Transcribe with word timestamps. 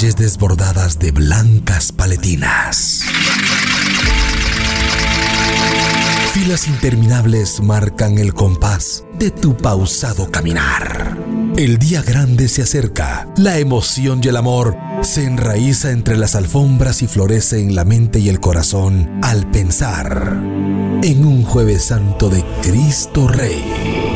calles 0.00 0.16
desbordadas 0.16 0.98
de 0.98 1.12
blancas 1.12 1.92
paletinas. 1.92 3.02
Filas 6.32 6.68
interminables 6.68 7.60
marcan 7.60 8.16
el 8.16 8.32
compás 8.32 9.04
de 9.18 9.30
tu 9.30 9.58
pausado 9.58 10.30
caminar. 10.30 11.18
El 11.54 11.76
día 11.76 12.00
grande 12.00 12.48
se 12.48 12.62
acerca, 12.62 13.28
la 13.36 13.58
emoción 13.58 14.22
y 14.24 14.28
el 14.28 14.38
amor 14.38 14.74
se 15.02 15.26
enraiza 15.26 15.90
entre 15.90 16.16
las 16.16 16.34
alfombras 16.34 17.02
y 17.02 17.06
florece 17.06 17.60
en 17.60 17.74
la 17.74 17.84
mente 17.84 18.20
y 18.20 18.30
el 18.30 18.40
corazón 18.40 19.20
al 19.22 19.50
pensar 19.50 20.40
en 21.02 21.26
un 21.26 21.44
jueves 21.44 21.84
santo 21.84 22.30
de 22.30 22.42
Cristo 22.62 23.28
Rey. 23.28 24.09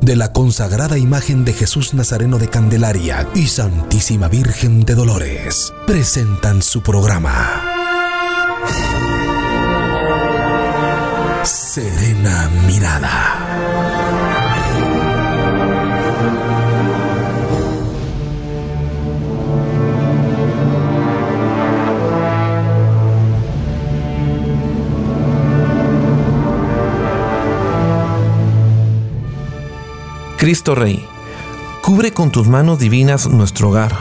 De 0.00 0.14
la 0.14 0.32
consagrada 0.32 0.98
imagen 0.98 1.44
de 1.44 1.52
Jesús 1.52 1.94
Nazareno 1.94 2.38
de 2.38 2.46
Candelaria 2.48 3.26
y 3.34 3.48
Santísima 3.48 4.28
Virgen 4.28 4.84
de 4.84 4.94
Dolores 4.94 5.72
presentan 5.84 6.62
su 6.62 6.80
programa. 6.80 7.60
Serena 11.42 12.48
Mirada. 12.68 14.41
Cristo 30.42 30.74
Rey, 30.74 31.06
cubre 31.82 32.10
con 32.10 32.32
tus 32.32 32.48
manos 32.48 32.80
divinas 32.80 33.28
nuestro 33.28 33.68
hogar. 33.68 33.96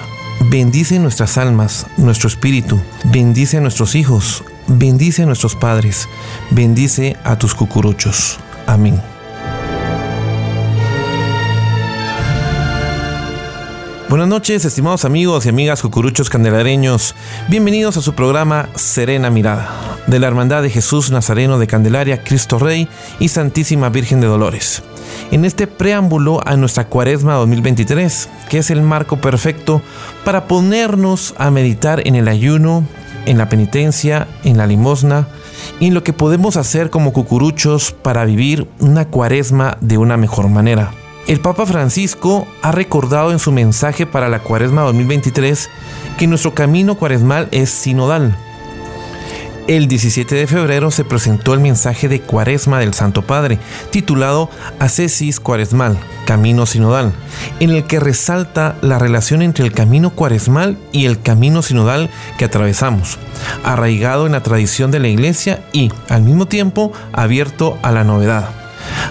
Bendice 0.49 0.97
nuestras 0.97 1.37
almas, 1.37 1.85
nuestro 1.97 2.27
espíritu. 2.27 2.81
Bendice 3.03 3.57
a 3.57 3.61
nuestros 3.61 3.93
hijos. 3.93 4.43
Bendice 4.65 5.21
a 5.21 5.25
nuestros 5.27 5.55
padres. 5.55 6.09
Bendice 6.49 7.15
a 7.23 7.37
tus 7.37 7.53
cucuruchos. 7.53 8.39
Amén. 8.65 8.99
Buenas 14.09 14.27
noches, 14.27 14.65
estimados 14.65 15.05
amigos 15.05 15.45
y 15.45 15.49
amigas 15.49 15.83
cucuruchos 15.83 16.31
candelareños. 16.31 17.13
Bienvenidos 17.49 17.97
a 17.97 18.01
su 18.01 18.15
programa 18.15 18.67
Serena 18.73 19.29
Mirada, 19.29 19.69
de 20.07 20.17
la 20.17 20.25
Hermandad 20.25 20.63
de 20.63 20.71
Jesús 20.71 21.11
Nazareno 21.11 21.59
de 21.59 21.67
Candelaria, 21.67 22.23
Cristo 22.23 22.57
Rey 22.57 22.89
y 23.19 23.27
Santísima 23.27 23.89
Virgen 23.89 24.21
de 24.21 24.27
Dolores 24.27 24.81
en 25.31 25.45
este 25.45 25.67
preámbulo 25.67 26.39
a 26.45 26.55
nuestra 26.57 26.85
Cuaresma 26.85 27.35
2023, 27.35 28.29
que 28.49 28.57
es 28.59 28.69
el 28.69 28.81
marco 28.81 29.17
perfecto 29.17 29.81
para 30.25 30.47
ponernos 30.47 31.33
a 31.37 31.51
meditar 31.51 32.05
en 32.05 32.15
el 32.15 32.27
ayuno, 32.27 32.83
en 33.25 33.37
la 33.37 33.49
penitencia, 33.49 34.27
en 34.43 34.57
la 34.57 34.67
limosna 34.67 35.27
y 35.79 35.87
en 35.87 35.93
lo 35.93 36.03
que 36.03 36.13
podemos 36.13 36.57
hacer 36.57 36.89
como 36.89 37.13
cucuruchos 37.13 37.91
para 37.91 38.25
vivir 38.25 38.67
una 38.79 39.05
Cuaresma 39.05 39.77
de 39.81 39.97
una 39.97 40.17
mejor 40.17 40.49
manera. 40.49 40.91
El 41.27 41.39
Papa 41.39 41.65
Francisco 41.65 42.47
ha 42.61 42.71
recordado 42.71 43.31
en 43.31 43.39
su 43.39 43.51
mensaje 43.51 44.05
para 44.05 44.27
la 44.27 44.39
Cuaresma 44.39 44.81
2023 44.81 45.69
que 46.17 46.27
nuestro 46.27 46.53
camino 46.53 46.95
cuaresmal 46.95 47.47
es 47.51 47.69
sinodal 47.69 48.35
el 49.67 49.87
17 49.87 50.35
de 50.35 50.47
febrero 50.47 50.91
se 50.91 51.03
presentó 51.03 51.53
el 51.53 51.59
mensaje 51.59 52.07
de 52.07 52.21
Cuaresma 52.21 52.79
del 52.79 52.93
Santo 52.93 53.21
Padre, 53.21 53.59
titulado 53.91 54.49
Ascesis 54.79 55.39
Cuaresmal, 55.39 55.97
Camino 56.25 56.65
Sinodal, 56.65 57.13
en 57.59 57.71
el 57.71 57.85
que 57.85 57.99
resalta 57.99 58.77
la 58.81 58.99
relación 58.99 59.41
entre 59.41 59.65
el 59.65 59.71
camino 59.71 60.11
cuaresmal 60.11 60.77
y 60.91 61.05
el 61.05 61.21
camino 61.21 61.61
sinodal 61.61 62.09
que 62.37 62.45
atravesamos, 62.45 63.17
arraigado 63.63 64.25
en 64.25 64.33
la 64.33 64.43
tradición 64.43 64.91
de 64.91 64.99
la 64.99 65.07
Iglesia 65.07 65.63
y, 65.71 65.91
al 66.09 66.21
mismo 66.23 66.47
tiempo, 66.47 66.91
abierto 67.13 67.77
a 67.81 67.91
la 67.91 68.03
novedad. 68.03 68.60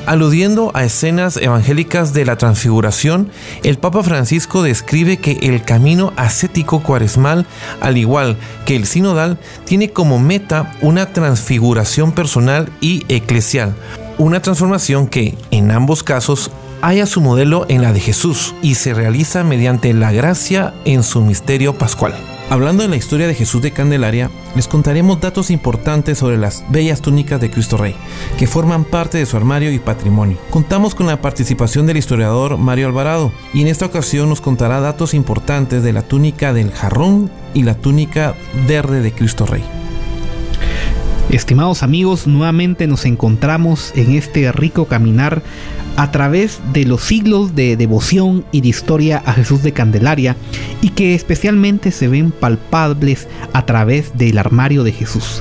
Aludiendo 0.06 0.70
a 0.74 0.84
escenas 0.84 1.36
evangélicas 1.36 2.12
de 2.12 2.24
la 2.24 2.36
transfiguración, 2.36 3.30
el 3.62 3.78
Papa 3.78 4.02
Francisco 4.02 4.62
describe 4.62 5.18
que 5.18 5.38
el 5.42 5.62
camino 5.62 6.12
ascético 6.16 6.82
cuaresmal, 6.82 7.46
al 7.80 7.96
igual 7.96 8.36
que 8.66 8.76
el 8.76 8.86
sinodal, 8.86 9.38
tiene 9.64 9.90
como 9.90 10.18
meta 10.18 10.72
una 10.80 11.12
transfiguración 11.12 12.12
personal 12.12 12.68
y 12.80 13.04
eclesial, 13.08 13.74
una 14.18 14.42
transformación 14.42 15.06
que, 15.06 15.36
en 15.50 15.70
ambos 15.70 16.02
casos, 16.02 16.50
haya 16.82 17.06
su 17.06 17.20
modelo 17.20 17.66
en 17.68 17.82
la 17.82 17.92
de 17.92 18.00
Jesús 18.00 18.54
y 18.62 18.74
se 18.74 18.94
realiza 18.94 19.44
mediante 19.44 19.92
la 19.92 20.12
gracia 20.12 20.74
en 20.84 21.02
su 21.02 21.20
misterio 21.20 21.76
pascual. 21.76 22.14
Hablando 22.50 22.82
de 22.82 22.88
la 22.88 22.96
historia 22.96 23.28
de 23.28 23.34
Jesús 23.36 23.62
de 23.62 23.70
Candelaria, 23.70 24.28
les 24.56 24.66
contaremos 24.66 25.20
datos 25.20 25.52
importantes 25.52 26.18
sobre 26.18 26.36
las 26.36 26.64
bellas 26.68 27.00
túnicas 27.00 27.40
de 27.40 27.48
Cristo 27.48 27.76
Rey, 27.76 27.94
que 28.38 28.48
forman 28.48 28.82
parte 28.82 29.18
de 29.18 29.26
su 29.26 29.36
armario 29.36 29.70
y 29.70 29.78
patrimonio. 29.78 30.36
Contamos 30.50 30.96
con 30.96 31.06
la 31.06 31.22
participación 31.22 31.86
del 31.86 31.98
historiador 31.98 32.58
Mario 32.58 32.88
Alvarado, 32.88 33.30
y 33.54 33.62
en 33.62 33.68
esta 33.68 33.86
ocasión 33.86 34.28
nos 34.28 34.40
contará 34.40 34.80
datos 34.80 35.14
importantes 35.14 35.84
de 35.84 35.92
la 35.92 36.02
túnica 36.02 36.52
del 36.52 36.72
jarrón 36.72 37.30
y 37.54 37.62
la 37.62 37.76
túnica 37.76 38.34
verde 38.66 39.00
de 39.00 39.12
Cristo 39.12 39.46
Rey. 39.46 39.62
Estimados 41.30 41.84
amigos, 41.84 42.26
nuevamente 42.26 42.88
nos 42.88 43.04
encontramos 43.04 43.92
en 43.94 44.16
este 44.16 44.50
rico 44.50 44.86
caminar 44.86 45.42
a 45.96 46.10
través 46.10 46.58
de 46.72 46.84
los 46.84 47.02
siglos 47.02 47.54
de 47.54 47.76
devoción 47.76 48.44
y 48.50 48.62
de 48.62 48.68
historia 48.68 49.22
a 49.24 49.34
Jesús 49.34 49.62
de 49.62 49.72
Candelaria 49.72 50.34
y 50.82 50.88
que 50.88 51.14
especialmente 51.14 51.92
se 51.92 52.08
ven 52.08 52.32
palpables 52.32 53.28
a 53.52 53.64
través 53.64 54.18
del 54.18 54.38
armario 54.38 54.82
de 54.82 54.90
Jesús. 54.90 55.40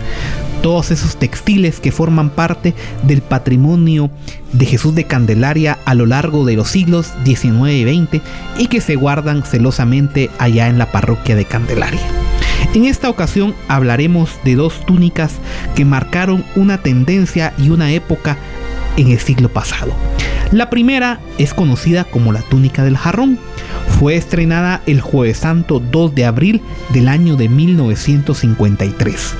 Todos 0.62 0.92
esos 0.92 1.16
textiles 1.16 1.80
que 1.80 1.92
forman 1.92 2.30
parte 2.30 2.76
del 3.02 3.24
patrimonio 3.24 4.12
de 4.54 4.68
Jesús 4.68 4.94
de 4.94 5.06
Candelaria 5.06 5.80
a 5.86 5.96
lo 5.96 6.06
largo 6.06 6.46
de 6.46 6.56
los 6.56 6.70
siglos 6.70 7.14
XIX 7.26 7.72
y 7.72 7.84
XX 7.84 8.22
y 8.60 8.68
que 8.68 8.82
se 8.82 8.96
guardan 8.96 9.42
celosamente 9.42 10.30
allá 10.38 10.68
en 10.68 10.78
la 10.78 10.92
parroquia 10.92 11.36
de 11.36 11.46
Candelaria. 11.46 12.29
En 12.74 12.86
esta 12.86 13.10
ocasión 13.10 13.56
hablaremos 13.68 14.32
de 14.44 14.56
dos 14.56 14.86
túnicas 14.86 15.34
que 15.76 15.86
marcaron 15.86 16.46
una 16.56 16.78
tendencia 16.80 17.54
y 17.58 17.70
una 17.70 17.92
época 17.92 18.38
en 18.96 19.10
el 19.10 19.20
siglo 19.20 19.50
pasado. 19.50 19.92
La 20.52 20.70
primera 20.70 21.20
es 21.38 21.54
conocida 21.54 22.04
como 22.04 22.32
la 22.32 22.42
túnica 22.42 22.84
del 22.84 22.98
jarrón. 22.98 23.40
Fue 24.00 24.16
estrenada 24.16 24.82
el 24.86 25.02
jueves 25.02 25.40
santo 25.40 25.80
2 25.80 26.16
de 26.16 26.26
abril 26.26 26.62
del 26.90 27.08
año 27.08 27.36
de 27.36 27.50
1953 27.50 29.34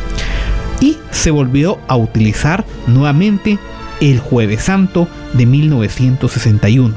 y 0.82 0.98
se 1.12 1.32
volvió 1.32 1.80
a 1.88 1.98
utilizar 1.98 2.66
nuevamente 2.88 3.60
el 4.02 4.20
jueves 4.20 4.64
santo 4.64 5.08
de 5.34 5.46
1961 5.46 6.96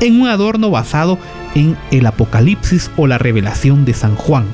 en 0.00 0.20
un 0.20 0.28
adorno 0.28 0.70
basado 0.70 1.18
en 1.54 1.76
el 1.90 2.06
Apocalipsis 2.06 2.90
o 2.96 3.06
la 3.06 3.18
revelación 3.18 3.84
de 3.84 3.94
San 3.94 4.14
Juan, 4.14 4.44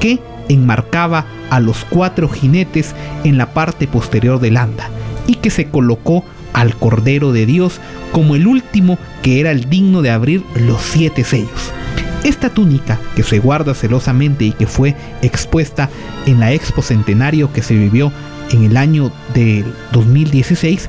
que 0.00 0.20
enmarcaba 0.48 1.26
a 1.50 1.60
los 1.60 1.84
cuatro 1.84 2.28
jinetes 2.28 2.94
en 3.24 3.38
la 3.38 3.52
parte 3.52 3.86
posterior 3.86 4.40
del 4.40 4.56
anda 4.56 4.88
y 5.26 5.36
que 5.36 5.50
se 5.50 5.68
colocó 5.68 6.24
al 6.52 6.76
Cordero 6.76 7.32
de 7.32 7.46
Dios 7.46 7.80
como 8.12 8.36
el 8.36 8.46
último 8.46 8.98
que 9.22 9.40
era 9.40 9.50
el 9.50 9.68
digno 9.68 10.02
de 10.02 10.10
abrir 10.10 10.42
los 10.54 10.80
siete 10.80 11.24
sellos. 11.24 11.72
Esta 12.22 12.48
túnica, 12.48 12.98
que 13.16 13.22
se 13.22 13.38
guarda 13.38 13.74
celosamente 13.74 14.44
y 14.46 14.52
que 14.52 14.66
fue 14.66 14.96
expuesta 15.20 15.90
en 16.24 16.40
la 16.40 16.52
Expo 16.52 16.80
Centenario 16.80 17.52
que 17.52 17.62
se 17.62 17.74
vivió 17.74 18.12
en 18.50 18.64
el 18.64 18.76
año 18.78 19.12
del 19.34 19.66
2016, 19.92 20.88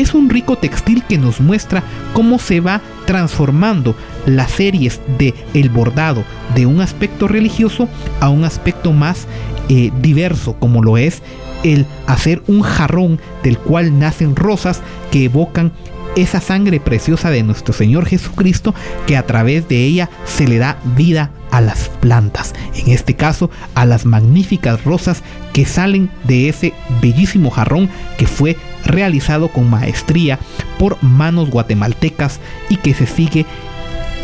es 0.00 0.14
un 0.14 0.30
rico 0.30 0.56
textil 0.56 1.02
que 1.04 1.18
nos 1.18 1.40
muestra 1.40 1.82
cómo 2.12 2.38
se 2.38 2.60
va 2.60 2.80
transformando 3.06 3.96
las 4.26 4.52
series 4.52 5.00
de 5.18 5.34
el 5.54 5.70
bordado 5.70 6.24
de 6.54 6.66
un 6.66 6.80
aspecto 6.80 7.26
religioso 7.26 7.88
a 8.20 8.28
un 8.28 8.44
aspecto 8.44 8.92
más 8.92 9.26
eh, 9.68 9.90
diverso 10.00 10.54
como 10.54 10.82
lo 10.82 10.98
es 10.98 11.22
el 11.64 11.86
hacer 12.06 12.42
un 12.46 12.62
jarrón 12.62 13.20
del 13.42 13.58
cual 13.58 13.98
nacen 13.98 14.36
rosas 14.36 14.80
que 15.10 15.24
evocan 15.24 15.72
esa 16.16 16.40
sangre 16.40 16.80
preciosa 16.80 17.30
de 17.30 17.42
nuestro 17.42 17.74
Señor 17.74 18.06
Jesucristo 18.06 18.74
que 19.06 19.16
a 19.16 19.26
través 19.26 19.68
de 19.68 19.84
ella 19.84 20.08
se 20.24 20.46
le 20.46 20.58
da 20.58 20.78
vida 20.96 21.30
a 21.50 21.60
las 21.60 21.88
plantas, 22.00 22.54
en 22.74 22.92
este 22.92 23.16
caso 23.16 23.50
a 23.74 23.84
las 23.84 24.04
magníficas 24.04 24.84
rosas 24.84 25.22
que 25.52 25.64
salen 25.64 26.10
de 26.24 26.48
ese 26.48 26.74
bellísimo 27.00 27.50
jarrón 27.50 27.88
que 28.16 28.26
fue 28.26 28.56
realizado 28.84 29.48
con 29.48 29.68
maestría 29.68 30.38
por 30.78 31.02
manos 31.02 31.50
guatemaltecas 31.50 32.40
y 32.68 32.76
que 32.76 32.94
se 32.94 33.06
sigue 33.06 33.46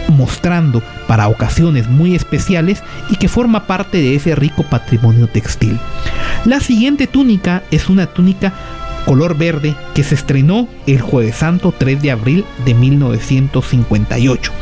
mostrando 0.08 0.82
para 1.08 1.28
ocasiones 1.28 1.88
muy 1.88 2.14
especiales 2.14 2.82
y 3.10 3.16
que 3.16 3.28
forma 3.28 3.66
parte 3.66 3.98
de 3.98 4.14
ese 4.14 4.34
rico 4.34 4.62
patrimonio 4.62 5.28
textil. 5.28 5.78
La 6.44 6.60
siguiente 6.60 7.06
túnica 7.06 7.62
es 7.70 7.88
una 7.88 8.06
túnica 8.06 8.52
color 9.04 9.36
verde 9.36 9.74
que 9.94 10.02
se 10.02 10.14
estrenó 10.14 10.68
el 10.86 11.00
jueves 11.00 11.36
santo 11.36 11.74
3 11.76 12.00
de 12.02 12.10
abril 12.10 12.44
de 12.64 12.74
1958, 12.74 14.52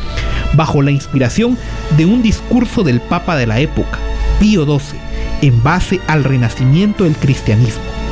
bajo 0.53 0.81
la 0.81 0.91
inspiración 0.91 1.57
de 1.97 2.05
un 2.05 2.21
discurso 2.21 2.83
del 2.83 2.99
Papa 2.99 3.35
de 3.35 3.47
la 3.47 3.59
época, 3.59 3.99
Pío 4.39 4.65
XII, 4.65 4.99
en 5.41 5.63
base 5.63 5.99
al 6.07 6.23
renacimiento 6.23 7.05
del 7.05 7.15
cristianismo. 7.15 8.02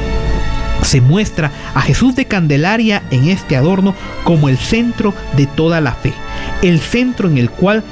Se 0.81 1.01
muestra 1.01 1.51
a 1.73 1.81
Jesús 1.81 2.15
de 2.15 2.25
Candelaria 2.25 3.03
en 3.11 3.29
este 3.29 3.55
adorno 3.55 3.95
como 4.23 4.49
el 4.49 4.57
centro 4.57 5.13
de 5.37 5.45
toda 5.45 5.81
la 5.81 5.93
fe, 5.93 6.13
el 6.61 6.79
centro 6.79 7.29
en 7.29 7.37
el 7.37 7.49
cual 7.49 7.83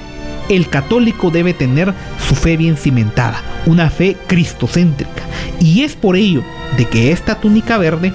el 0.50 0.68
católico 0.68 1.30
debe 1.30 1.54
tener 1.54 1.94
su 2.28 2.36
fe 2.36 2.58
bien 2.58 2.76
cimentada, 2.76 3.42
una 3.66 3.90
fe 3.90 4.18
cristocéntrica. 4.28 5.24
Y 5.60 5.84
es 5.84 5.96
por 5.96 6.16
ello 6.16 6.44
de 6.78 6.86
que 6.86 7.12
esta 7.12 7.36
túnica 7.36 7.78
verde, 7.78 8.12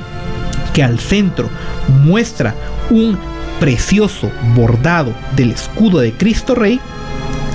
que 0.72 0.82
al 0.82 0.98
centro 0.98 1.48
muestra 2.02 2.54
un 2.90 3.16
precioso 3.60 4.30
bordado 4.54 5.14
del 5.36 5.52
escudo 5.52 6.00
de 6.00 6.12
Cristo 6.12 6.54
Rey, 6.54 6.80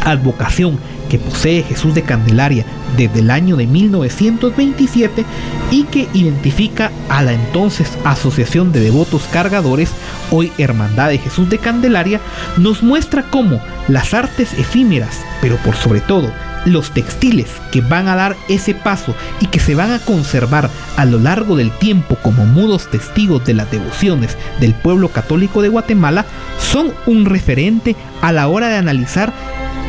advocación 0.05 0.79
que 1.09 1.19
posee 1.19 1.63
Jesús 1.63 1.93
de 1.95 2.03
Candelaria 2.03 2.65
desde 2.95 3.19
el 3.19 3.31
año 3.31 3.55
de 3.55 3.67
1927 3.67 5.25
y 5.71 5.83
que 5.83 6.07
identifica 6.13 6.91
a 7.09 7.21
la 7.21 7.33
entonces 7.33 7.97
Asociación 8.05 8.71
de 8.71 8.79
Devotos 8.79 9.23
Cargadores, 9.31 9.91
hoy 10.31 10.51
Hermandad 10.57 11.09
de 11.09 11.17
Jesús 11.17 11.49
de 11.49 11.57
Candelaria, 11.57 12.21
nos 12.57 12.83
muestra 12.83 13.23
cómo 13.23 13.61
las 13.87 14.13
artes 14.13 14.53
efímeras, 14.53 15.19
pero 15.41 15.57
por 15.57 15.75
sobre 15.75 16.01
todo 16.01 16.31
los 16.65 16.91
textiles 16.91 17.49
que 17.71 17.81
van 17.81 18.07
a 18.07 18.15
dar 18.15 18.35
ese 18.47 18.73
paso 18.73 19.15
y 19.39 19.47
que 19.47 19.59
se 19.59 19.75
van 19.75 19.91
a 19.91 19.99
conservar 19.99 20.69
a 20.97 21.05
lo 21.05 21.19
largo 21.19 21.55
del 21.55 21.71
tiempo 21.71 22.17
como 22.21 22.45
mudos 22.45 22.89
testigos 22.89 23.45
de 23.45 23.53
las 23.53 23.71
devociones 23.71 24.37
del 24.59 24.73
pueblo 24.73 25.09
católico 25.09 25.61
de 25.61 25.69
Guatemala 25.69 26.25
son 26.59 26.93
un 27.05 27.25
referente 27.25 27.95
a 28.21 28.31
la 28.31 28.47
hora 28.47 28.67
de 28.67 28.75
analizar 28.75 29.33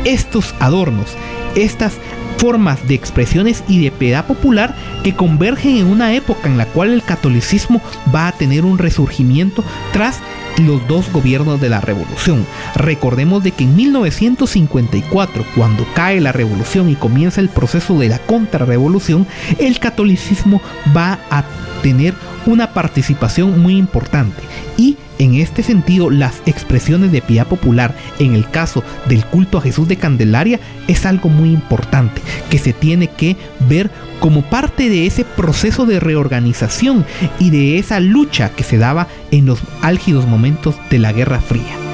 estos 0.05 0.55
adornos, 0.59 1.17
estas 1.55 1.95
formas 2.39 2.89
de 2.89 2.95
expresiones 2.95 3.63
y 3.69 3.83
de 3.85 3.91
piedad 3.91 4.27
popular 4.27 4.75
que 5.05 5.15
convergen 5.15 5.77
en 5.77 5.87
una 5.87 6.15
época 6.15 6.49
en 6.49 6.57
la 6.57 6.65
cual 6.65 6.91
el 6.91 7.03
catolicismo 7.03 7.83
va 8.15 8.29
a 8.29 8.33
tener 8.33 8.65
un 8.65 8.79
resurgimiento 8.79 9.63
tras 9.93 10.21
los 10.57 10.87
dos 10.89 11.13
gobiernos 11.13 11.61
de 11.61 11.69
la 11.69 11.81
revolución. 11.81 12.47
Recordemos 12.75 13.45
de 13.45 13.53
que 13.53 13.65
en 13.65 13.77
1954, 13.77 15.45
cuando 15.55 15.87
cae 15.95 16.21
la 16.21 16.33
revolución 16.33 16.89
y 16.89 16.97
comienza 16.97 17.41
el 17.41 17.51
proceso 17.51 17.99
de 17.99 18.09
la 18.09 18.19
contrarrevolución, 18.19 19.27
el 19.59 19.79
catolicismo 19.79 20.63
va 20.97 21.19
a 21.31 21.45
tener 21.83 22.15
una 22.47 22.73
participación 22.73 23.61
muy 23.61 23.77
importante 23.77 24.43
y 24.77 24.97
en 25.21 25.35
este 25.35 25.63
sentido, 25.63 26.09
las 26.09 26.41
expresiones 26.47 27.13
de 27.13 27.21
piedad 27.21 27.47
popular 27.47 27.95
en 28.19 28.35
el 28.35 28.49
caso 28.49 28.83
del 29.07 29.25
culto 29.27 29.59
a 29.59 29.61
Jesús 29.61 29.87
de 29.87 29.97
Candelaria 29.97 30.59
es 30.89 31.05
algo 31.05 31.29
muy 31.29 31.51
importante 31.51 32.23
que 32.49 32.59
se 32.59 32.73
tiene 32.73 33.09
que 33.09 33.37
ver 33.69 33.91
como 34.19 34.43
parte 34.43 34.89
de 34.89 35.07
ese 35.07 35.25
proceso 35.25 35.85
de 35.85 36.01
reorganización 36.01 37.05
y 37.39 37.51
de 37.51 37.79
esa 37.79 38.01
lucha 38.01 38.51
que 38.51 38.65
se 38.65 38.79
daba 38.79 39.09
en 39.31 39.45
los 39.45 39.61
álgidos 39.83 40.27
momentos 40.27 40.77
de 40.91 40.99
la 40.99 41.13
Guerra 41.13 41.41
Fría. 41.41 41.90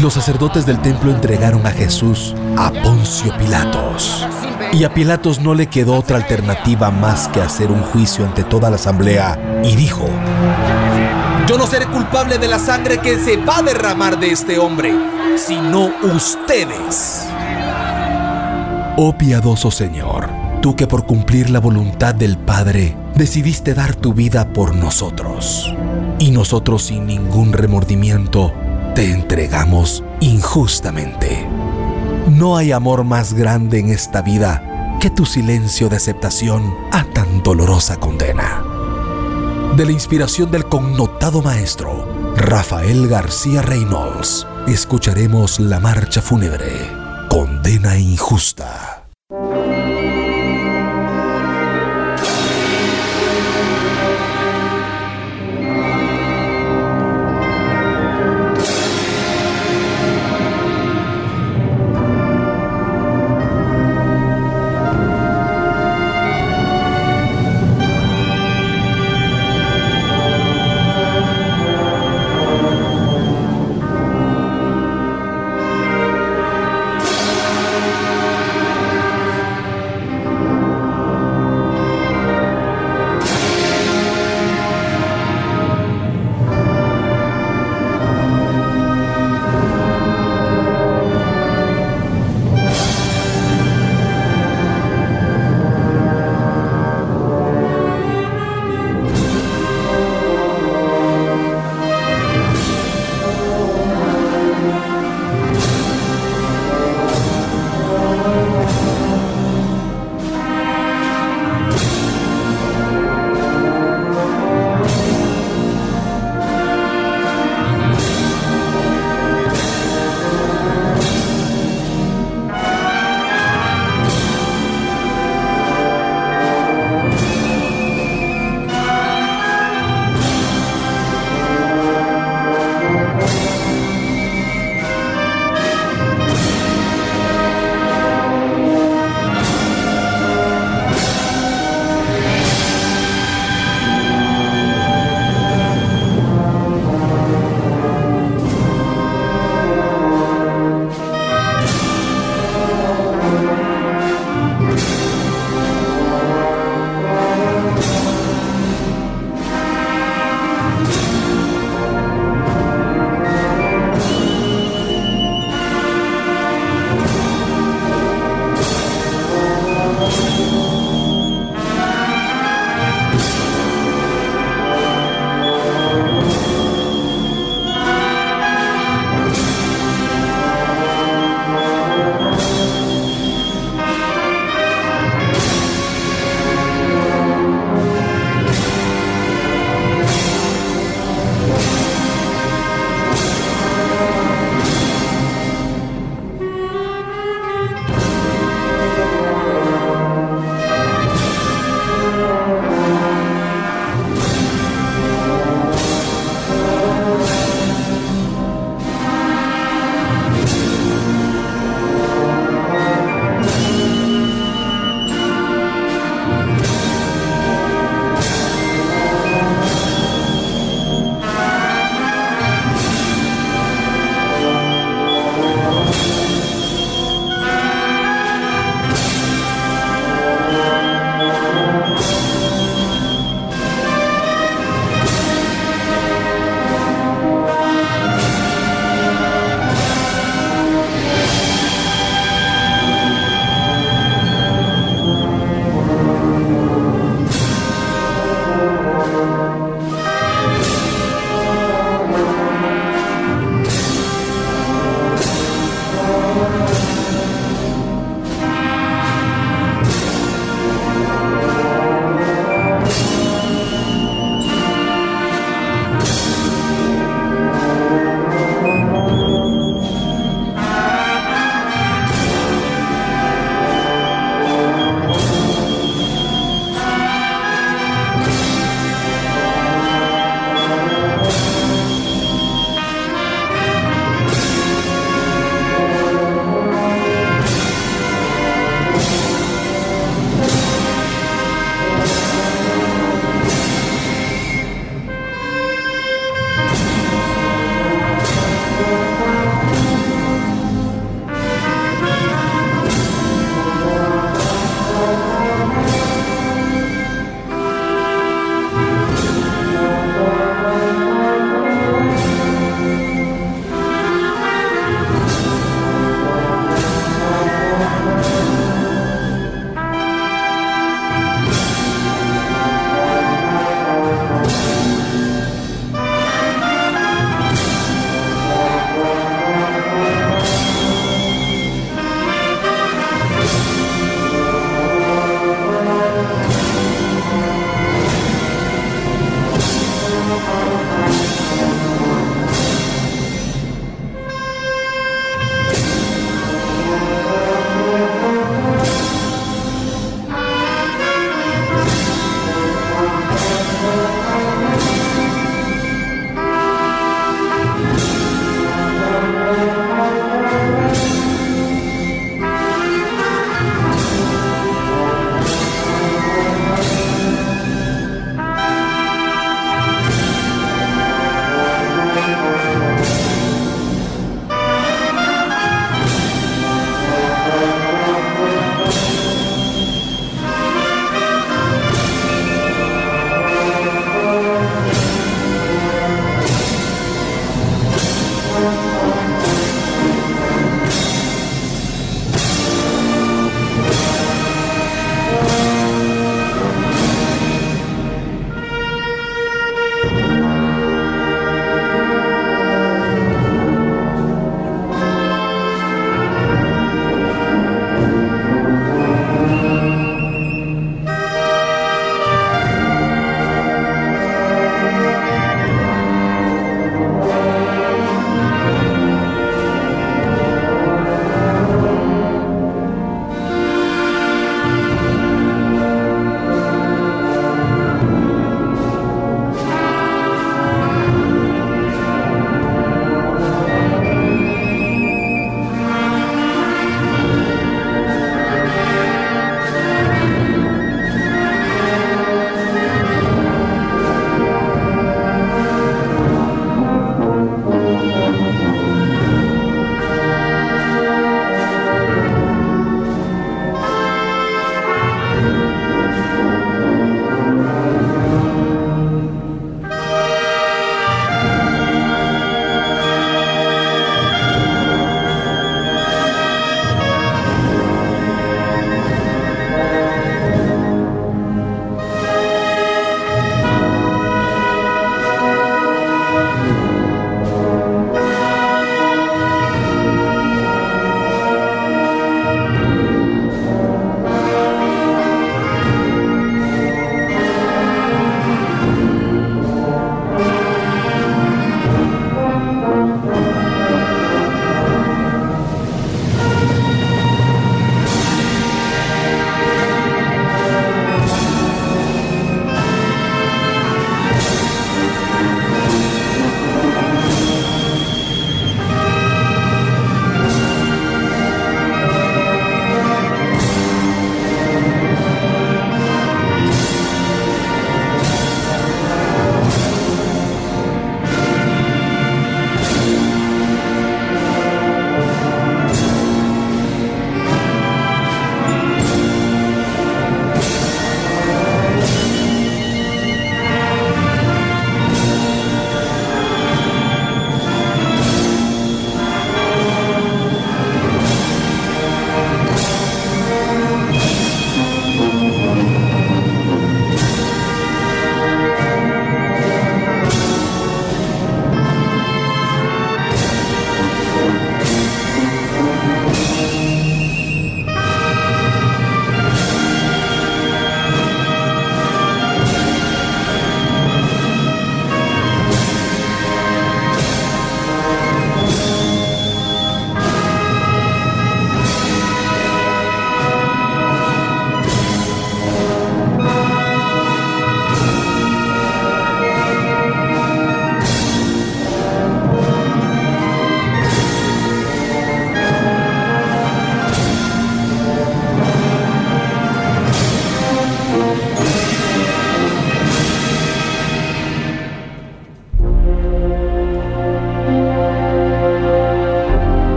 Los 0.00 0.14
sacerdotes 0.14 0.64
del 0.64 0.80
templo 0.80 1.10
entregaron 1.10 1.66
a 1.66 1.70
Jesús 1.72 2.34
a 2.56 2.70
Poncio 2.70 3.36
Pilatos. 3.36 4.26
Y 4.72 4.84
a 4.84 4.94
Pilatos 4.94 5.40
no 5.40 5.52
le 5.52 5.66
quedó 5.66 5.94
otra 5.94 6.16
alternativa 6.16 6.90
más 6.90 7.28
que 7.28 7.42
hacer 7.42 7.70
un 7.70 7.82
juicio 7.82 8.24
ante 8.24 8.42
toda 8.42 8.70
la 8.70 8.76
asamblea 8.76 9.60
y 9.62 9.76
dijo, 9.76 10.08
yo 11.46 11.58
no 11.58 11.66
seré 11.66 11.84
culpable 11.86 12.38
de 12.38 12.48
la 12.48 12.58
sangre 12.58 12.98
que 12.98 13.18
se 13.18 13.36
va 13.36 13.58
a 13.58 13.62
derramar 13.62 14.18
de 14.18 14.30
este 14.30 14.58
hombre, 14.58 14.94
sino 15.36 15.90
ustedes. 16.14 17.26
Oh 18.96 19.14
piadoso 19.18 19.70
Señor, 19.70 20.30
tú 20.62 20.76
que 20.76 20.86
por 20.86 21.04
cumplir 21.04 21.50
la 21.50 21.60
voluntad 21.60 22.14
del 22.14 22.38
Padre 22.38 22.96
decidiste 23.16 23.74
dar 23.74 23.94
tu 23.94 24.14
vida 24.14 24.50
por 24.54 24.74
nosotros, 24.74 25.74
y 26.18 26.30
nosotros 26.30 26.84
sin 26.84 27.06
ningún 27.06 27.52
remordimiento 27.52 28.54
te 28.94 29.12
entregamos 29.12 30.04
injustamente. 30.20 31.48
No 32.28 32.56
hay 32.56 32.72
amor 32.72 33.04
más 33.04 33.34
grande 33.34 33.78
en 33.78 33.90
esta 33.90 34.22
vida 34.22 34.96
que 35.00 35.10
tu 35.10 35.24
silencio 35.26 35.88
de 35.88 35.96
aceptación 35.96 36.74
a 36.92 37.04
tan 37.04 37.42
dolorosa 37.42 37.96
condena. 37.96 38.64
De 39.76 39.84
la 39.86 39.92
inspiración 39.92 40.50
del 40.50 40.64
connotado 40.64 41.42
maestro 41.42 42.34
Rafael 42.36 43.08
García 43.08 43.62
Reynolds, 43.62 44.46
escucharemos 44.66 45.60
la 45.60 45.80
marcha 45.80 46.20
fúnebre, 46.20 46.66
Condena 47.28 47.96
Injusta. 47.96 48.69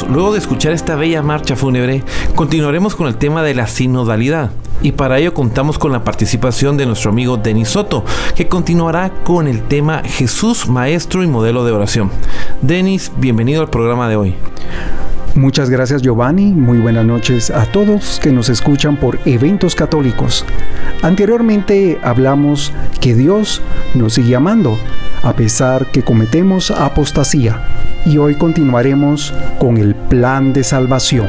Luego 0.00 0.32
de 0.32 0.38
escuchar 0.38 0.72
esta 0.72 0.96
bella 0.96 1.22
marcha 1.22 1.54
fúnebre, 1.54 2.02
continuaremos 2.34 2.96
con 2.96 3.08
el 3.08 3.16
tema 3.16 3.42
de 3.42 3.54
la 3.54 3.66
sinodalidad. 3.66 4.50
Y 4.80 4.92
para 4.92 5.18
ello 5.18 5.34
contamos 5.34 5.78
con 5.78 5.92
la 5.92 6.02
participación 6.02 6.76
de 6.76 6.86
nuestro 6.86 7.10
amigo 7.10 7.36
Denis 7.36 7.68
Soto, 7.68 8.04
que 8.34 8.48
continuará 8.48 9.12
con 9.22 9.46
el 9.46 9.62
tema 9.62 10.02
Jesús, 10.04 10.66
Maestro 10.66 11.22
y 11.22 11.26
Modelo 11.26 11.64
de 11.64 11.72
Oración. 11.72 12.10
Denis, 12.62 13.12
bienvenido 13.18 13.60
al 13.60 13.70
programa 13.70 14.08
de 14.08 14.16
hoy. 14.16 14.34
Muchas 15.34 15.70
gracias 15.70 16.02
Giovanni, 16.02 16.52
muy 16.52 16.78
buenas 16.78 17.06
noches 17.06 17.50
a 17.50 17.64
todos 17.66 18.20
que 18.22 18.32
nos 18.32 18.48
escuchan 18.48 18.96
por 18.96 19.18
eventos 19.24 19.74
católicos. 19.74 20.44
Anteriormente 21.02 21.98
hablamos 22.02 22.72
que 23.00 23.14
Dios 23.14 23.62
nos 23.94 24.14
sigue 24.14 24.36
amando, 24.36 24.78
a 25.22 25.34
pesar 25.34 25.86
que 25.86 26.02
cometemos 26.02 26.70
apostasía, 26.70 27.66
y 28.04 28.18
hoy 28.18 28.34
continuaremos 28.34 29.32
con 29.58 29.76
el 29.76 29.94
plan 29.94 30.52
de 30.52 30.64
salvación. 30.64 31.28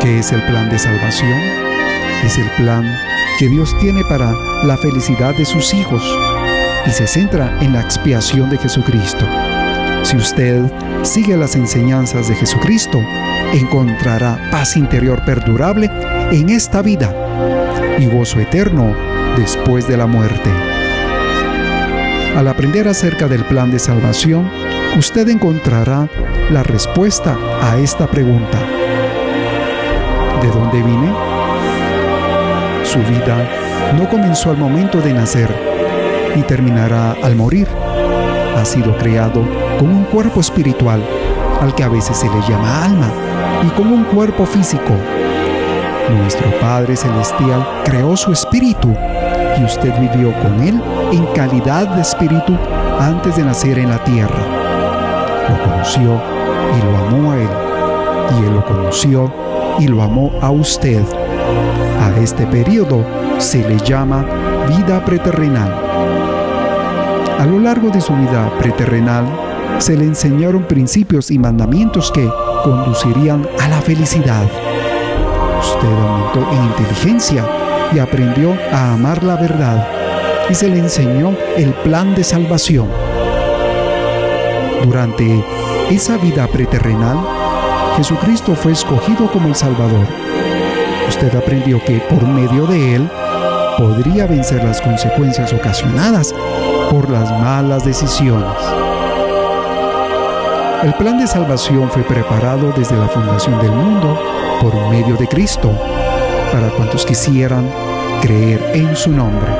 ¿Qué 0.00 0.20
es 0.20 0.32
el 0.32 0.42
plan 0.42 0.70
de 0.70 0.78
salvación? 0.78 1.38
Es 2.24 2.38
el 2.38 2.48
plan 2.50 2.84
que 3.38 3.48
Dios 3.48 3.74
tiene 3.80 4.02
para 4.04 4.32
la 4.64 4.76
felicidad 4.76 5.34
de 5.36 5.44
sus 5.44 5.74
hijos 5.74 6.02
y 6.86 6.90
se 6.90 7.06
centra 7.06 7.58
en 7.60 7.72
la 7.72 7.80
expiación 7.80 8.50
de 8.50 8.58
Jesucristo. 8.58 9.26
Si 10.02 10.16
usted 10.16 10.62
sigue 11.02 11.36
las 11.36 11.56
enseñanzas 11.56 12.28
de 12.28 12.34
Jesucristo, 12.34 12.98
encontrará 13.52 14.38
paz 14.50 14.76
interior 14.76 15.24
perdurable 15.24 15.90
en 16.30 16.48
esta 16.50 16.82
vida 16.82 17.14
y 17.98 18.06
gozo 18.06 18.40
eterno 18.40 18.94
después 19.36 19.88
de 19.88 19.96
la 19.96 20.06
muerte. 20.06 20.50
Al 22.36 22.46
aprender 22.46 22.86
acerca 22.86 23.26
del 23.26 23.44
plan 23.44 23.70
de 23.72 23.80
salvación, 23.80 24.48
usted 24.96 25.28
encontrará 25.28 26.08
la 26.50 26.62
respuesta 26.62 27.36
a 27.62 27.76
esta 27.76 28.06
pregunta. 28.06 28.58
¿De 30.40 30.48
dónde 30.48 30.82
vine? 30.82 31.12
Su 32.84 32.98
vida 33.00 33.36
no 33.98 34.08
comenzó 34.08 34.50
al 34.50 34.56
momento 34.56 35.00
de 35.00 35.12
nacer 35.12 35.54
y 36.36 36.42
terminará 36.42 37.16
al 37.22 37.36
morir. 37.36 37.68
Ha 38.56 38.64
sido 38.64 38.96
creado 38.96 39.42
con 39.78 39.90
un 39.90 40.04
cuerpo 40.04 40.40
espiritual, 40.40 41.02
al 41.60 41.74
que 41.74 41.84
a 41.84 41.88
veces 41.88 42.16
se 42.16 42.28
le 42.28 42.40
llama 42.48 42.84
alma, 42.84 43.10
y 43.66 43.68
con 43.70 43.92
un 43.92 44.04
cuerpo 44.04 44.46
físico. 44.46 44.94
Nuestro 46.16 46.50
Padre 46.60 46.96
Celestial 46.96 47.66
creó 47.84 48.16
su 48.16 48.32
espíritu 48.32 48.94
y 49.58 49.64
usted 49.64 49.92
vivió 50.00 50.32
con 50.40 50.60
él 50.62 50.80
en 51.12 51.26
calidad 51.34 51.86
de 51.88 52.00
espíritu 52.00 52.56
antes 52.98 53.36
de 53.36 53.44
nacer 53.44 53.78
en 53.78 53.90
la 53.90 54.02
tierra. 54.04 54.57
Lo 55.48 55.64
conoció 55.64 56.20
y 56.76 56.84
lo 56.84 56.96
amó 56.96 57.32
a 57.32 57.36
él, 57.36 57.48
y 58.38 58.46
él 58.46 58.54
lo 58.54 58.64
conoció 58.64 59.32
y 59.78 59.88
lo 59.88 60.02
amó 60.02 60.32
a 60.40 60.50
usted. 60.50 61.02
A 62.00 62.20
este 62.20 62.46
periodo 62.46 63.04
se 63.38 63.66
le 63.68 63.78
llama 63.78 64.24
vida 64.68 65.04
preterrenal. 65.04 65.72
A 67.38 67.46
lo 67.46 67.58
largo 67.60 67.90
de 67.90 68.00
su 68.00 68.14
vida 68.14 68.50
preterrenal, 68.58 69.24
se 69.78 69.96
le 69.96 70.04
enseñaron 70.04 70.64
principios 70.64 71.30
y 71.30 71.38
mandamientos 71.38 72.10
que 72.10 72.28
conducirían 72.64 73.46
a 73.60 73.68
la 73.68 73.80
felicidad. 73.80 74.42
Usted 75.60 75.88
aumentó 75.88 76.52
en 76.52 76.64
inteligencia 76.64 77.44
y 77.92 77.98
aprendió 77.98 78.54
a 78.72 78.94
amar 78.94 79.22
la 79.22 79.36
verdad 79.36 79.86
y 80.50 80.54
se 80.54 80.68
le 80.68 80.78
enseñó 80.78 81.34
el 81.56 81.72
plan 81.74 82.14
de 82.14 82.24
salvación. 82.24 83.07
Durante 84.84 85.44
esa 85.90 86.16
vida 86.16 86.46
preterrenal, 86.46 87.18
Jesucristo 87.96 88.54
fue 88.54 88.72
escogido 88.72 89.30
como 89.30 89.48
el 89.48 89.54
Salvador. 89.54 90.06
Usted 91.08 91.34
aprendió 91.34 91.82
que 91.84 91.98
por 92.00 92.26
medio 92.26 92.66
de 92.66 92.96
él 92.96 93.10
podría 93.76 94.26
vencer 94.26 94.62
las 94.62 94.80
consecuencias 94.80 95.52
ocasionadas 95.52 96.34
por 96.90 97.10
las 97.10 97.30
malas 97.40 97.84
decisiones. 97.84 98.56
El 100.82 100.94
plan 100.94 101.18
de 101.18 101.26
salvación 101.26 101.90
fue 101.90 102.02
preparado 102.02 102.72
desde 102.76 102.96
la 102.96 103.08
fundación 103.08 103.58
del 103.60 103.72
mundo 103.72 104.16
por 104.60 104.74
medio 104.90 105.16
de 105.16 105.26
Cristo, 105.26 105.70
para 106.52 106.68
cuantos 106.70 107.04
quisieran 107.04 107.68
creer 108.20 108.70
en 108.74 108.94
su 108.94 109.10
nombre. 109.10 109.50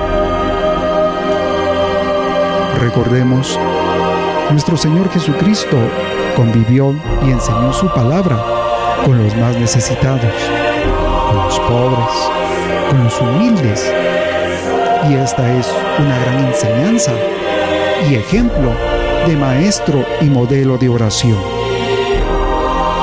Recordemos, 2.80 3.58
nuestro 4.50 4.76
Señor 4.76 5.10
Jesucristo 5.10 5.76
convivió 6.34 6.94
y 7.26 7.30
enseñó 7.30 7.72
su 7.72 7.88
palabra 7.92 8.38
con 9.04 9.22
los 9.22 9.36
más 9.36 9.56
necesitados, 9.56 10.32
con 11.28 11.44
los 11.44 11.60
pobres, 11.60 12.88
con 12.90 13.04
los 13.04 13.20
humildes. 13.20 13.92
Y 15.08 15.14
esta 15.14 15.58
es 15.58 15.70
una 15.98 16.18
gran 16.18 16.46
enseñanza 16.46 17.12
y 18.08 18.14
ejemplo 18.14 18.72
de 19.26 19.36
maestro 19.36 20.04
y 20.20 20.24
modelo 20.26 20.78
de 20.78 20.88
oración. 20.88 21.38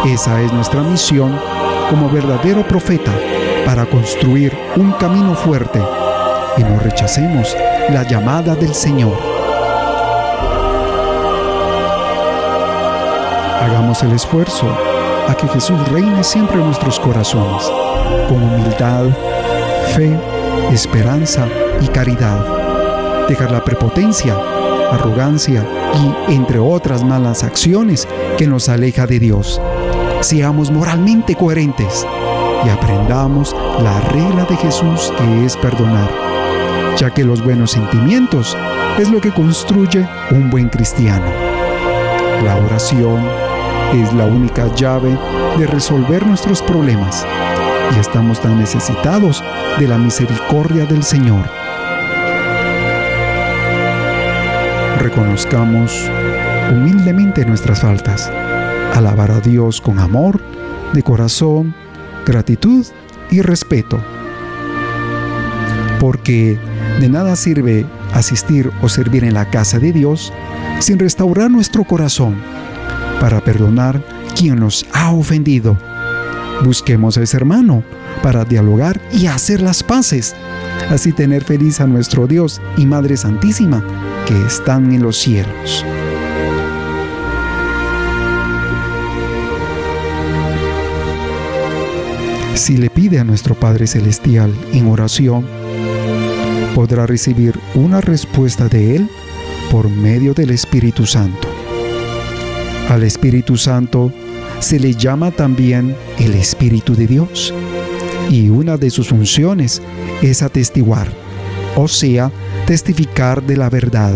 Esa 0.06 0.42
es 0.42 0.52
nuestra 0.52 0.82
misión 0.82 1.40
como 1.90 2.10
verdadero 2.10 2.68
profeta 2.68 3.12
para 3.66 3.86
construir 3.86 4.58
un 4.76 4.92
camino 4.94 5.36
fuerte 5.36 5.82
y 6.58 6.64
no 6.64 6.80
rechacemos 6.80 7.56
la 7.90 8.04
llamada 8.04 8.56
del 8.56 8.74
Señor. 8.74 9.35
Hagamos 13.66 14.04
el 14.04 14.12
esfuerzo 14.12 14.68
a 15.28 15.36
que 15.36 15.48
Jesús 15.48 15.78
reine 15.90 16.24
siempre 16.24 16.58
en 16.58 16.68
nuestros 16.68 17.00
corazones, 17.00 17.64
con 18.30 18.44
humildad, 18.44 19.06
fe, 19.96 20.16
esperanza 20.72 21.48
y 21.82 21.88
caridad. 21.88 23.26
Dejar 23.28 23.50
la 23.50 23.64
prepotencia 23.64 24.36
arrogancia 24.92 25.66
y 26.30 26.34
entre 26.34 26.60
otras 26.60 27.04
malas 27.04 27.44
acciones 27.44 28.08
que 28.38 28.48
nos 28.48 28.70
aleja 28.70 29.08
de 29.08 29.20
Dios. 29.20 29.60
Seamos 30.22 30.72
moralmente 30.72 31.36
coherentes 31.36 32.06
y 32.66 32.70
aprendamos 32.70 33.56
la 33.82 34.00
regla 34.02 34.46
de 34.46 34.56
Jesús 34.58 35.12
que 35.18 35.46
es 35.46 35.58
perdonar, 35.58 36.10
ya 36.98 37.10
que 37.10 37.24
los 37.24 37.44
buenos 37.44 37.72
sentimientos 37.72 38.56
es 39.00 39.10
lo 39.10 39.20
que 39.20 39.34
construye 39.34 40.08
un 40.30 40.50
buen 40.52 40.70
cristiano. 40.70 41.26
La 42.44 42.58
oración 42.58 43.45
es 44.02 44.14
la 44.14 44.26
única 44.26 44.74
llave 44.76 45.18
de 45.58 45.68
resolver 45.68 46.26
nuestros 46.26 46.62
problemas 46.62 47.26
y 47.96 48.00
estamos 48.00 48.42
tan 48.42 48.58
necesitados 48.60 49.44
de 49.80 49.88
la 49.88 49.98
misericordia 49.98 50.86
del 50.86 51.04
Señor. 51.04 51.46
reconozcamos 55.06 56.10
humildemente 56.72 57.46
nuestras 57.46 57.82
faltas, 57.82 58.28
alabar 58.96 59.30
a 59.30 59.40
Dios 59.40 59.80
con 59.80 60.00
amor, 60.00 60.42
de 60.94 61.04
corazón, 61.04 61.76
gratitud 62.26 62.84
y 63.30 63.42
respeto. 63.42 64.00
Porque 66.00 66.58
de 67.00 67.08
nada 67.08 67.36
sirve 67.36 67.86
asistir 68.14 68.72
o 68.82 68.90
servir 68.90 69.24
en 69.24 69.36
la 69.36 69.52
casa 69.52 69.78
de 69.78 69.92
Dios 69.92 70.34
sin 70.80 70.98
restaurar 70.98 71.52
nuestro 71.52 71.84
corazón 71.84 72.36
para 73.20 73.42
perdonar 73.42 74.02
quien 74.38 74.60
nos 74.60 74.86
ha 74.94 75.12
ofendido. 75.12 75.78
Busquemos 76.64 77.18
a 77.18 77.24
ese 77.24 77.38
hermano 77.38 77.84
para 78.24 78.46
dialogar 78.46 79.02
y 79.12 79.28
hacer 79.28 79.62
las 79.62 79.84
paces, 79.84 80.36
así 80.90 81.12
tener 81.12 81.44
feliz 81.44 81.82
a 81.82 81.88
nuestro 81.88 82.28
Dios 82.28 82.62
y 82.78 82.86
Madre 82.86 83.18
Santísima 83.18 83.84
que 84.26 84.46
están 84.46 84.92
en 84.92 85.04
los 85.04 85.18
cielos. 85.18 85.86
Si 92.56 92.78
le 92.78 92.90
pide 92.90 93.20
a 93.20 93.24
nuestro 93.24 93.54
Padre 93.54 93.86
Celestial 93.86 94.52
en 94.74 94.88
oración, 94.88 95.46
podrá 96.74 97.06
recibir 97.06 97.60
una 97.76 98.02
respuesta 98.02 98.68
de 98.68 98.96
Él 98.96 99.10
por 99.70 99.90
medio 99.90 100.34
del 100.34 100.50
Espíritu 100.50 101.06
Santo. 101.06 101.45
Al 102.90 103.04
Espíritu 103.04 103.58
Santo 103.58 104.12
se 104.60 104.80
le 104.80 104.94
llama 104.94 105.32
también 105.32 105.96
el 106.20 106.36
Espíritu 106.36 106.96
de 106.96 107.08
Dios 107.08 107.54
y 108.30 108.50
una 108.50 108.78
de 108.78 108.90
sus 108.90 109.10
funciones 109.10 109.82
es 110.22 110.42
atestiguar, 110.42 111.08
o 111.76 111.88
sea, 111.88 112.32
testificar 112.66 113.42
de 113.44 113.58
la 113.58 113.70
verdad. 113.70 114.16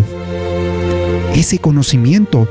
Ese 1.35 1.59
conocimiento 1.59 2.47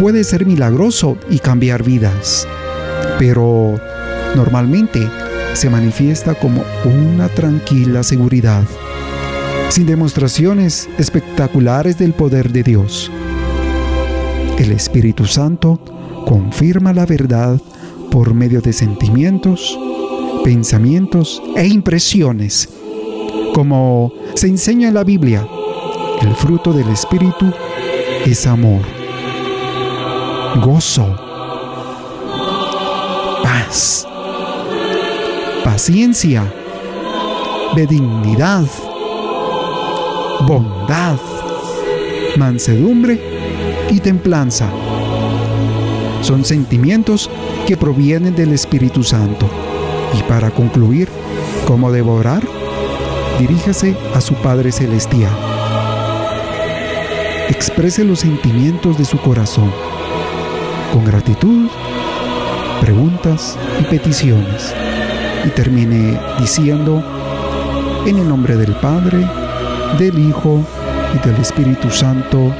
puede 0.00 0.24
ser 0.24 0.46
milagroso 0.46 1.16
y 1.30 1.38
cambiar 1.38 1.82
vidas, 1.82 2.46
pero 3.18 3.80
normalmente 4.34 5.08
se 5.54 5.70
manifiesta 5.70 6.34
como 6.34 6.62
una 6.84 7.28
tranquila 7.28 8.02
seguridad, 8.02 8.64
sin 9.68 9.86
demostraciones 9.86 10.88
espectaculares 10.98 11.98
del 11.98 12.12
poder 12.12 12.52
de 12.52 12.62
Dios. 12.62 13.10
El 14.58 14.72
Espíritu 14.72 15.26
Santo 15.26 15.78
confirma 16.26 16.94
la 16.94 17.04
verdad 17.04 17.60
por 18.10 18.32
medio 18.32 18.62
de 18.62 18.72
sentimientos, 18.72 19.78
pensamientos 20.44 21.42
e 21.54 21.66
impresiones. 21.66 22.68
Como 23.54 24.12
se 24.34 24.48
enseña 24.48 24.88
en 24.88 24.94
la 24.94 25.04
Biblia, 25.04 25.46
el 26.22 26.34
fruto 26.34 26.72
del 26.72 26.88
Espíritu 26.88 27.52
es 28.24 28.46
amor, 28.46 28.80
gozo, 30.64 31.14
paz, 33.42 34.08
paciencia, 35.64 36.50
benignidad, 37.74 38.64
bondad, 40.46 41.18
mansedumbre 42.38 43.35
y 43.90 44.00
templanza. 44.00 44.68
Son 46.22 46.44
sentimientos 46.44 47.30
que 47.66 47.76
provienen 47.76 48.34
del 48.34 48.52
Espíritu 48.52 49.02
Santo. 49.02 49.48
Y 50.18 50.22
para 50.24 50.50
concluir, 50.50 51.08
¿cómo 51.66 51.92
devorar? 51.92 52.42
Diríjase 53.38 53.96
a 54.14 54.20
su 54.20 54.34
Padre 54.34 54.72
Celestial. 54.72 55.36
Exprese 57.48 58.04
los 58.04 58.20
sentimientos 58.20 58.98
de 58.98 59.04
su 59.04 59.18
corazón 59.18 59.70
con 60.92 61.04
gratitud, 61.04 61.68
preguntas 62.80 63.56
y 63.80 63.84
peticiones. 63.84 64.74
Y 65.44 65.50
termine 65.50 66.18
diciendo, 66.40 67.02
en 68.06 68.18
el 68.18 68.28
nombre 68.28 68.56
del 68.56 68.72
Padre, 68.76 69.28
del 69.98 70.18
Hijo 70.18 70.64
y 71.14 71.26
del 71.26 71.36
Espíritu 71.36 71.90
Santo. 71.90 72.52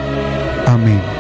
Amén. 0.67 1.16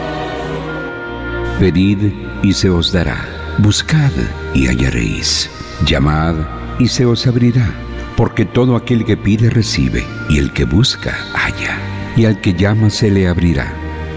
Pedid 1.58 2.12
y 2.42 2.52
se 2.52 2.68
os 2.68 2.92
dará. 2.92 3.26
Buscad 3.58 4.12
y 4.54 4.66
hallaréis. 4.66 5.48
Llamad 5.86 6.34
y 6.78 6.88
se 6.88 7.06
os 7.06 7.26
abrirá. 7.26 7.66
Porque 8.14 8.44
todo 8.44 8.76
aquel 8.76 9.04
que 9.06 9.16
pide 9.16 9.48
recibe, 9.48 10.04
y 10.28 10.38
el 10.38 10.52
que 10.52 10.64
busca 10.64 11.14
halla, 11.34 11.78
y 12.16 12.24
al 12.24 12.40
que 12.40 12.54
llama 12.54 12.90
se 12.90 13.10
le 13.10 13.28
abrirá. 13.28 13.72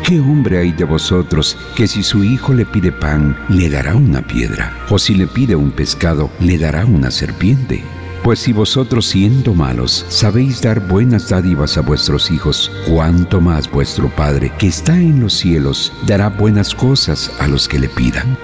¿Qué 0.05 0.19
hombre 0.19 0.57
hay 0.57 0.71
de 0.71 0.85
vosotros 0.85 1.57
que 1.75 1.87
si 1.87 2.03
su 2.03 2.23
hijo 2.23 2.53
le 2.53 2.65
pide 2.65 2.91
pan, 2.91 3.37
le 3.49 3.69
dará 3.69 3.95
una 3.95 4.21
piedra? 4.21 4.73
¿O 4.89 4.97
si 4.99 5.15
le 5.15 5.27
pide 5.27 5.55
un 5.55 5.71
pescado, 5.71 6.29
le 6.39 6.57
dará 6.57 6.85
una 6.85 7.11
serpiente? 7.11 7.83
Pues 8.29 8.41
si 8.41 8.53
vosotros 8.53 9.07
siendo 9.07 9.55
malos 9.55 10.05
sabéis 10.07 10.61
dar 10.61 10.87
buenas 10.87 11.29
dádivas 11.29 11.79
a 11.79 11.81
vuestros 11.81 12.29
hijos, 12.29 12.71
cuánto 12.87 13.41
más 13.41 13.67
vuestro 13.71 14.07
Padre 14.15 14.51
que 14.59 14.67
está 14.67 14.95
en 14.95 15.19
los 15.19 15.33
cielos 15.33 15.91
dará 16.05 16.29
buenas 16.29 16.75
cosas 16.75 17.31
a 17.39 17.47
los 17.47 17.67
que 17.67 17.79
le 17.79 17.89
pidan. 17.89 18.37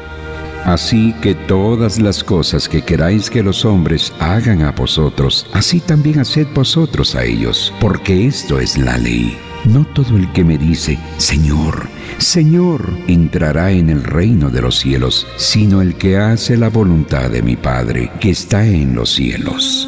Así 0.64 1.14
que 1.22 1.36
todas 1.36 2.00
las 2.00 2.24
cosas 2.24 2.68
que 2.68 2.82
queráis 2.82 3.30
que 3.30 3.44
los 3.44 3.64
hombres 3.64 4.12
hagan 4.18 4.64
a 4.64 4.72
vosotros, 4.72 5.46
así 5.54 5.80
también 5.80 6.20
haced 6.20 6.48
vosotros 6.56 7.14
a 7.14 7.24
ellos, 7.24 7.72
porque 7.80 8.26
esto 8.26 8.60
es 8.60 8.80
la 8.80 8.98
ley. 8.98 9.38
No 9.66 9.86
todo 9.94 10.16
el 10.18 10.32
que 10.32 10.44
me 10.44 10.58
dice, 10.58 11.00
Señor, 11.18 11.88
Señor, 12.20 12.88
entrará 13.08 13.72
en 13.72 13.90
el 13.90 14.04
reino 14.04 14.50
de 14.50 14.62
los 14.62 14.80
cielos, 14.80 15.28
sino 15.38 15.82
el 15.82 15.96
que 15.96 16.18
hace 16.18 16.56
la 16.56 16.70
voluntad 16.70 17.30
de 17.30 17.42
mi 17.42 17.56
Padre 17.56 18.12
que 18.20 18.30
está 18.30 18.66
en 18.66 18.96
los 18.96 19.14
cielos. 19.14 19.88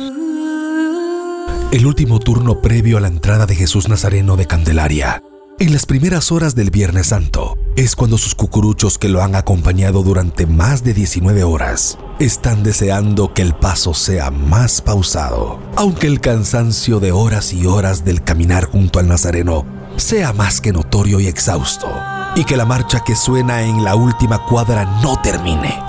El 1.71 1.85
último 1.85 2.19
turno 2.19 2.61
previo 2.61 2.97
a 2.97 3.01
la 3.01 3.07
entrada 3.07 3.45
de 3.45 3.55
Jesús 3.55 3.87
Nazareno 3.87 4.35
de 4.35 4.47
Candelaria, 4.47 5.21
en 5.59 5.73
las 5.73 5.85
primeras 5.85 6.31
horas 6.31 6.55
del 6.55 6.71
Viernes 6.71 7.07
Santo, 7.07 7.57
es 7.77 7.95
cuando 7.95 8.17
sus 8.17 8.33
cucuruchos 8.33 8.97
que 8.97 9.07
lo 9.07 9.21
han 9.21 9.35
acompañado 9.35 10.01
durante 10.01 10.47
más 10.47 10.83
de 10.83 10.95
19 10.95 11.43
horas 11.43 11.99
están 12.17 12.63
deseando 12.63 13.35
que 13.35 13.43
el 13.43 13.53
paso 13.53 13.93
sea 13.93 14.31
más 14.31 14.81
pausado, 14.81 15.59
aunque 15.75 16.07
el 16.07 16.19
cansancio 16.19 16.99
de 16.99 17.11
horas 17.11 17.53
y 17.53 17.67
horas 17.67 18.03
del 18.03 18.23
caminar 18.23 18.65
junto 18.65 18.97
al 18.97 19.07
Nazareno 19.07 19.63
sea 19.95 20.33
más 20.33 20.59
que 20.59 20.73
notorio 20.73 21.19
y 21.19 21.27
exhausto, 21.27 21.87
y 22.35 22.45
que 22.45 22.57
la 22.57 22.65
marcha 22.65 23.03
que 23.03 23.15
suena 23.15 23.61
en 23.61 23.83
la 23.83 23.93
última 23.93 24.43
cuadra 24.45 24.99
no 25.03 25.21
termine. 25.21 25.79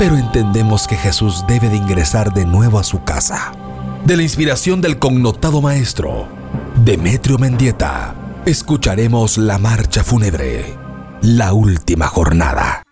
Pero 0.00 0.16
entendemos 0.16 0.88
que 0.88 0.96
Jesús 0.96 1.44
debe 1.46 1.68
de 1.68 1.76
ingresar 1.76 2.34
de 2.34 2.44
nuevo 2.44 2.80
a 2.80 2.84
su 2.84 3.04
casa. 3.04 3.52
De 4.04 4.16
la 4.16 4.24
inspiración 4.24 4.80
del 4.80 4.98
connotado 4.98 5.60
maestro, 5.62 6.26
Demetrio 6.84 7.38
Mendieta, 7.38 8.16
escucharemos 8.46 9.38
la 9.38 9.58
marcha 9.58 10.02
fúnebre, 10.02 10.85
la 11.22 11.52
última 11.52 12.06
jornada. 12.06 12.85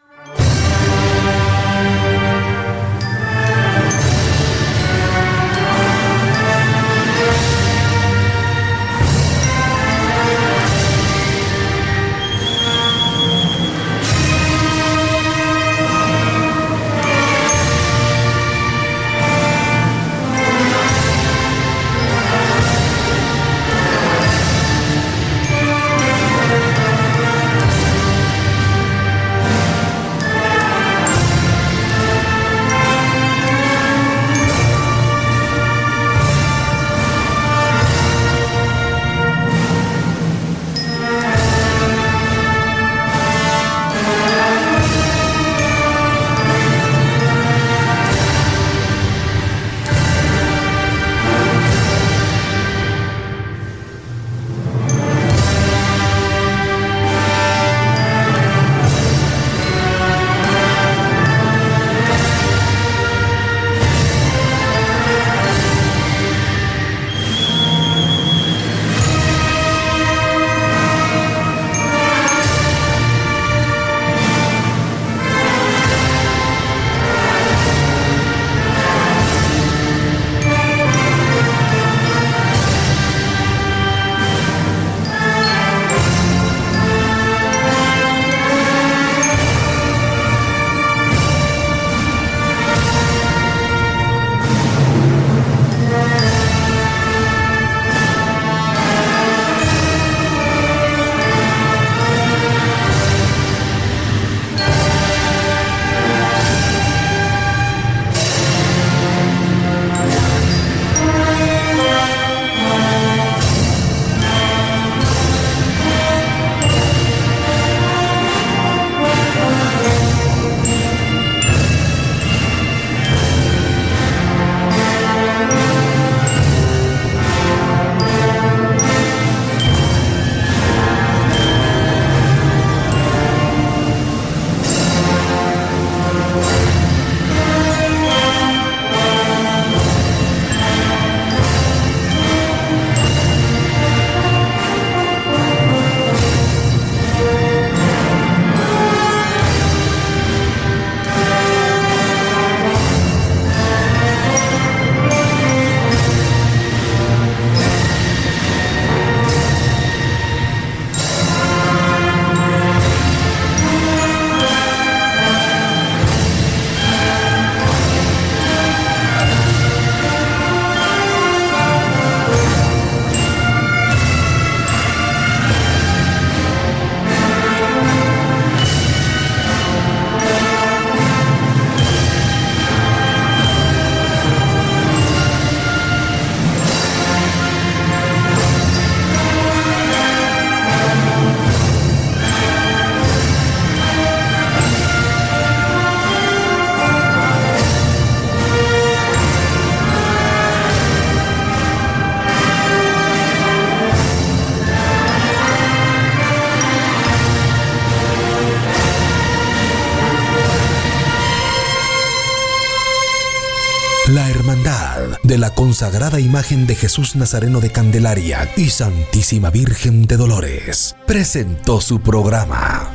Consagrada 215.74 216.20
imagen 216.20 216.68
de 216.68 216.76
Jesús 216.76 217.16
Nazareno 217.16 217.58
de 217.58 217.72
Candelaria 217.72 218.48
y 218.56 218.70
Santísima 218.70 219.50
Virgen 219.50 220.06
de 220.06 220.16
Dolores 220.16 220.94
presentó 221.04 221.80
su 221.80 222.00
programa. 222.00 222.92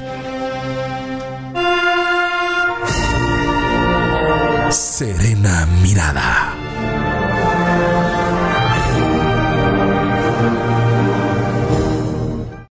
Serena 4.72 5.68
Mirada. 5.84 6.49